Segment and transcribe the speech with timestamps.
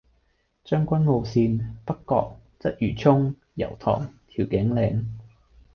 [0.63, 5.05] 將軍澳綫：北角，鰂魚涌，油塘，調景嶺